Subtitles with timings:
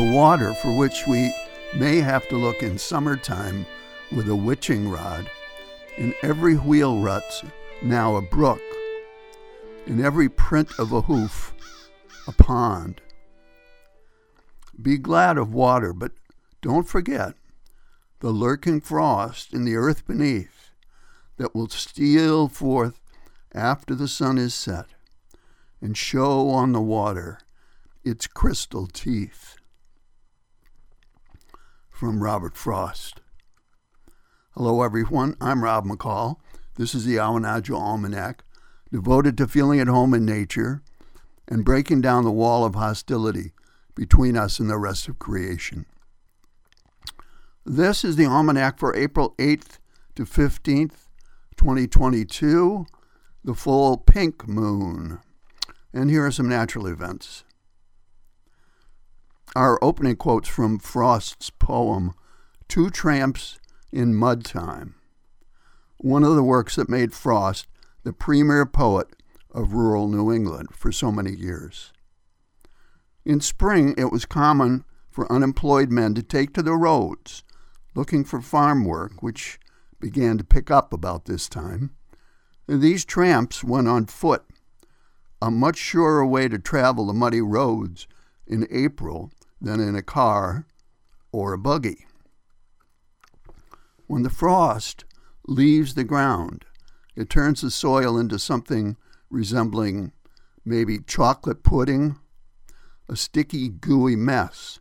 [0.00, 1.30] The water for which we
[1.76, 3.66] may have to look in summertime
[4.10, 5.30] with a witching rod.
[5.98, 7.44] In every wheel rut's
[7.82, 8.62] now a brook.
[9.84, 11.52] In every print of a hoof,
[12.26, 13.02] a pond.
[14.80, 16.12] Be glad of water, but
[16.62, 17.34] don't forget
[18.20, 20.70] the lurking frost in the earth beneath
[21.36, 23.02] that will steal forth
[23.52, 24.86] after the sun is set
[25.82, 27.40] and show on the water
[28.02, 29.59] its crystal teeth.
[32.00, 33.20] From Robert Frost.
[34.54, 35.36] Hello, everyone.
[35.38, 36.36] I'm Rob McCall.
[36.76, 38.42] This is the Awanadjo Almanac,
[38.90, 40.80] devoted to feeling at home in nature
[41.46, 43.52] and breaking down the wall of hostility
[43.94, 45.84] between us and the rest of creation.
[47.66, 49.76] This is the Almanac for April 8th
[50.14, 51.04] to 15th,
[51.58, 52.86] 2022,
[53.44, 55.18] the full pink moon.
[55.92, 57.44] And here are some natural events.
[59.56, 62.14] Our opening quotes from Frost's poem,
[62.68, 63.58] Two Tramps
[63.90, 64.94] in Mud Time,
[65.98, 67.66] one of the works that made Frost
[68.04, 69.08] the premier poet
[69.50, 71.92] of rural New England for so many years.
[73.24, 77.42] In spring, it was common for unemployed men to take to the roads
[77.96, 79.58] looking for farm work, which
[79.98, 81.90] began to pick up about this time.
[82.68, 84.44] These tramps went on foot,
[85.42, 88.06] a much surer way to travel the muddy roads
[88.46, 90.66] in April than in a car
[91.32, 92.06] or a buggy.
[94.06, 95.04] When the frost
[95.46, 96.64] leaves the ground,
[97.14, 98.96] it turns the soil into something
[99.30, 100.12] resembling
[100.64, 102.18] maybe chocolate pudding,
[103.08, 104.78] a sticky, gooey mess.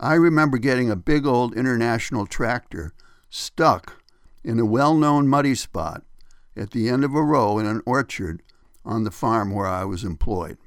[0.00, 2.92] I remember getting a big old international tractor
[3.30, 4.02] stuck
[4.44, 6.04] in a well known muddy spot
[6.56, 8.42] at the end of a row in an orchard
[8.84, 10.58] on the farm where I was employed.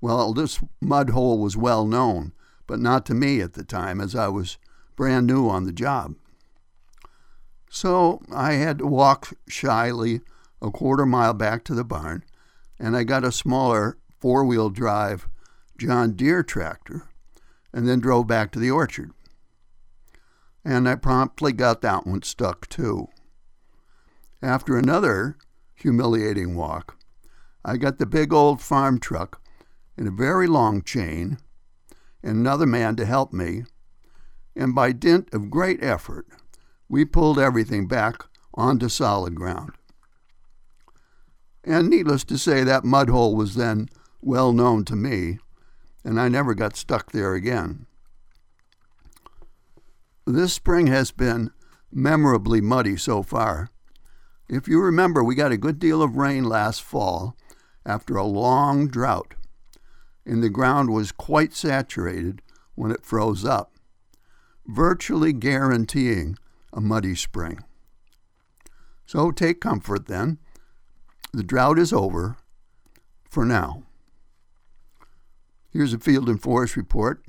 [0.00, 2.32] Well, this mud hole was well known,
[2.66, 4.58] but not to me at the time, as I was
[4.96, 6.14] brand new on the job.
[7.70, 10.20] So I had to walk shyly
[10.62, 12.24] a quarter mile back to the barn,
[12.78, 15.28] and I got a smaller four wheel drive
[15.78, 17.08] John Deere tractor
[17.72, 19.12] and then drove back to the orchard.
[20.64, 23.08] And I promptly got that one stuck too.
[24.42, 25.36] After another
[25.74, 26.98] humiliating walk,
[27.64, 29.40] I got the big old farm truck
[30.00, 31.36] in a very long chain
[32.22, 33.64] and another man to help me,
[34.56, 36.26] and by dint of great effort,
[36.88, 38.24] we pulled everything back
[38.54, 39.72] onto solid ground.
[41.62, 43.90] And needless to say, that mud hole was then
[44.22, 45.38] well known to me,
[46.02, 47.84] and I never got stuck there again.
[50.26, 51.50] This spring has been
[51.92, 53.68] memorably muddy so far.
[54.48, 57.36] If you remember, we got a good deal of rain last fall
[57.84, 59.34] after a long drought,
[60.24, 62.42] and the ground was quite saturated
[62.74, 63.72] when it froze up,
[64.66, 66.36] virtually guaranteeing
[66.72, 67.64] a muddy spring.
[69.06, 70.38] So take comfort then.
[71.32, 72.36] The drought is over
[73.28, 73.84] for now.
[75.72, 77.22] Here's a Field and Forest report.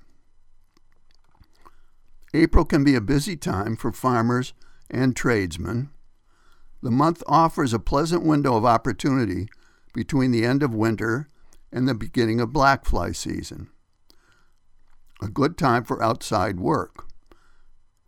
[2.33, 4.53] April can be a busy time for farmers
[4.89, 5.89] and tradesmen.
[6.81, 9.47] The month offers a pleasant window of opportunity
[9.93, 11.29] between the end of winter
[11.71, 13.69] and the beginning of blackfly season.
[15.21, 17.05] A good time for outside work.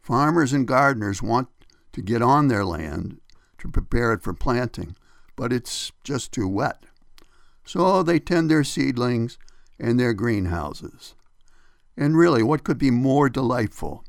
[0.01, 1.47] Farmers and gardeners want
[1.93, 3.21] to get on their land
[3.59, 4.95] to prepare it for planting,
[5.35, 6.83] but it's just too wet.
[7.63, 9.37] So they tend their seedlings
[9.79, 11.15] and their greenhouses.
[11.95, 14.03] And really, what could be more delightful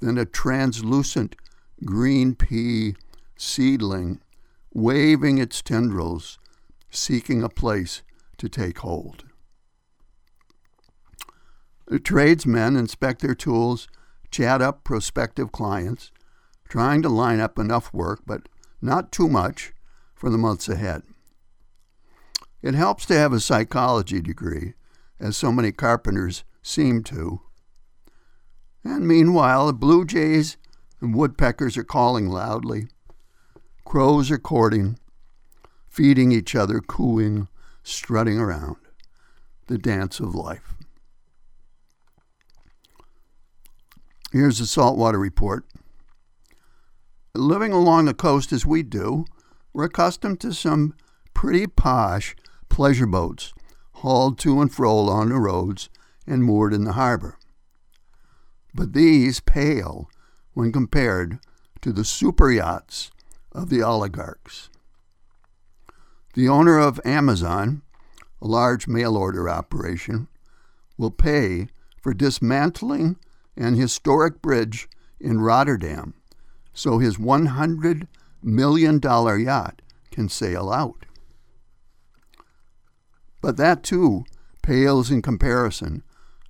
[0.00, 1.34] than a translucent
[1.84, 2.94] green pea
[3.36, 4.20] seedling
[4.72, 6.38] waving its tendrils,
[6.90, 8.02] seeking a place
[8.38, 9.24] to take hold?
[11.86, 13.86] The tradesmen inspect their tools,
[14.30, 16.10] chat up prospective clients,
[16.68, 18.48] trying to line up enough work, but
[18.82, 19.72] not too much,
[20.14, 21.02] for the months ahead.
[22.62, 24.74] It helps to have a psychology degree
[25.20, 27.40] as so many carpenters seem to.
[28.82, 30.56] And meanwhile, the blue jays
[31.00, 32.88] and woodpeckers are calling loudly.
[33.84, 34.98] Crows are courting,
[35.88, 37.48] feeding each other, cooing,
[37.86, 38.76] strutting around.
[39.68, 40.74] The dance of life.
[44.32, 45.64] Here's a saltwater report.
[47.34, 49.24] Living along the coast as we do,
[49.72, 50.94] we're accustomed to some
[51.34, 52.36] pretty posh
[52.68, 53.52] pleasure boats
[53.92, 55.88] hauled to and fro along the roads
[56.26, 57.38] and moored in the harbor.
[58.74, 60.08] But these pale
[60.54, 61.38] when compared
[61.82, 63.10] to the super yachts
[63.52, 64.70] of the oligarchs.
[66.36, 67.80] The owner of Amazon,
[68.42, 70.28] a large mail order operation,
[70.98, 71.68] will pay
[72.02, 73.16] for dismantling
[73.56, 74.86] an historic bridge
[75.18, 76.12] in Rotterdam
[76.74, 78.06] so his $100
[78.42, 79.80] million yacht
[80.10, 81.06] can sail out.
[83.40, 84.26] But that too
[84.62, 86.02] pales in comparison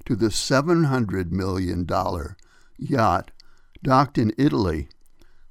[0.04, 1.86] to the $700 million
[2.76, 3.30] yacht
[3.84, 4.88] docked in Italy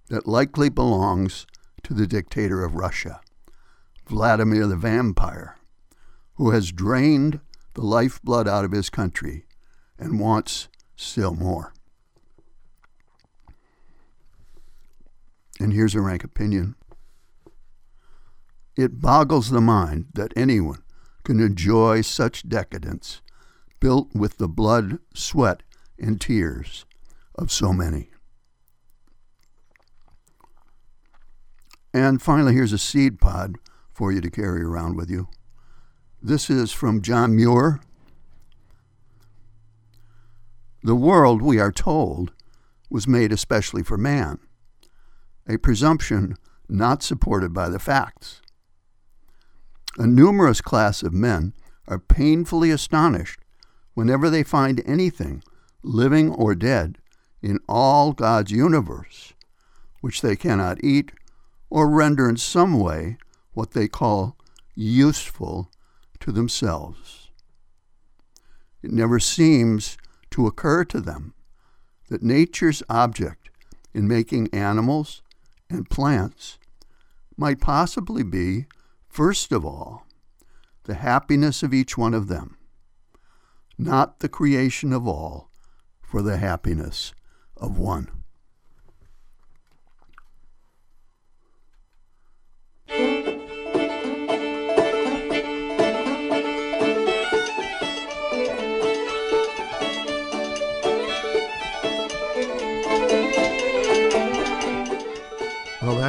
[0.10, 1.48] that likely belongs
[1.84, 3.22] to the dictator of Russia,
[4.08, 5.58] Vladimir the Vampire,
[6.36, 7.40] who has drained
[7.74, 9.46] the lifeblood out of his country
[9.98, 11.74] and wants still more.
[15.60, 16.76] And here's a rank opinion
[18.76, 20.84] it boggles the mind that anyone
[21.24, 23.22] can enjoy such decadence
[23.80, 25.64] built with the blood, sweat,
[25.98, 26.86] and tears
[27.36, 28.10] of so many.
[31.94, 33.56] And finally, here's a seed pod
[33.96, 35.30] for you to carry around with you.
[36.22, 37.80] This is from John Muir.
[40.84, 42.34] The world, we are told,
[42.90, 44.40] was made especially for man,
[45.48, 46.36] a presumption
[46.68, 48.42] not supported by the facts.
[49.98, 51.54] A numerous class of men
[51.88, 53.40] are painfully astonished
[53.94, 55.42] whenever they find anything,
[55.84, 56.98] living or dead,
[57.42, 59.32] in all God's universe,
[60.02, 61.14] which they cannot eat
[61.70, 63.18] or render in some way
[63.56, 64.38] what they call
[64.76, 65.72] useful
[66.20, 67.32] to themselves.
[68.84, 69.98] It never seems
[70.32, 71.34] to occur to them
[72.10, 73.50] that nature's object
[73.94, 75.24] in making animals
[75.70, 76.60] and plants
[77.38, 78.66] might possibly be,
[79.08, 80.06] first of all,
[80.84, 82.58] the happiness of each one of them,
[83.78, 85.50] not the creation of all
[86.02, 87.14] for the happiness
[87.58, 88.10] of one.